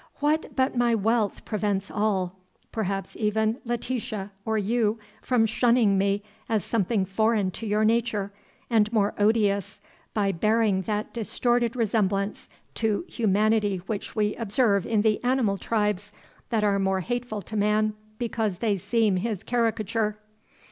What 0.15 0.55
but 0.55 0.75
my 0.75 0.95
wealth 0.95 1.45
prevents 1.45 1.91
all 1.91 2.35
perhaps 2.71 3.15
even 3.17 3.59
Letitia, 3.65 4.31
or 4.45 4.57
you 4.57 4.97
from 5.21 5.45
shunning 5.45 5.95
me 5.95 6.23
as 6.49 6.65
something 6.65 7.05
foreign 7.05 7.51
to 7.51 7.67
your 7.67 7.85
nature, 7.85 8.33
and 8.67 8.91
more 8.91 9.13
odious, 9.19 9.79
by 10.15 10.31
bearing 10.31 10.81
that 10.81 11.13
distorted 11.13 11.75
resemblance 11.75 12.49
to 12.73 13.05
humanity 13.07 13.77
which 13.85 14.15
we 14.15 14.33
observe 14.37 14.87
in 14.87 15.03
the 15.03 15.23
animal 15.23 15.59
tribes 15.59 16.11
that 16.49 16.63
are 16.63 16.79
more 16.79 17.01
hateful 17.01 17.43
to 17.43 17.55
man 17.55 17.93
because 18.17 18.57
they 18.57 18.77
seem 18.77 19.17
his 19.17 19.43
caricature? 19.43 20.17